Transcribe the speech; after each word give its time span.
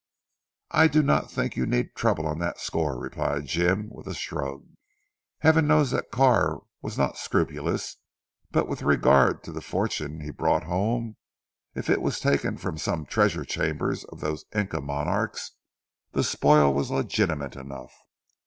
"I 0.71 0.87
do 0.87 1.03
not 1.03 1.29
think 1.29 1.55
you 1.55 1.67
need 1.67 1.93
trouble 1.93 2.25
on 2.25 2.39
that 2.39 2.59
score," 2.59 2.99
replied 2.99 3.45
Jim 3.45 3.87
with 3.91 4.07
a 4.07 4.15
shrug. 4.15 4.65
"Heaven 5.41 5.67
knows 5.67 5.91
that 5.91 6.09
Carr 6.09 6.63
was 6.81 6.97
not 6.97 7.19
scrupulous, 7.19 7.97
but 8.49 8.67
with 8.67 8.81
regard 8.81 9.43
to 9.43 9.51
the 9.51 9.61
fortune 9.61 10.21
he 10.21 10.31
brought 10.31 10.63
home, 10.63 11.17
if 11.75 11.87
it 11.87 12.01
was 12.01 12.19
taken 12.19 12.57
from 12.57 12.79
some 12.79 13.05
treasure 13.05 13.45
chamber 13.45 13.93
of 14.09 14.21
those 14.21 14.45
Inca 14.55 14.81
monarchs, 14.81 15.51
the 16.13 16.23
spoil 16.23 16.73
was 16.73 16.89
legitimate 16.89 17.55
enough. 17.55 17.93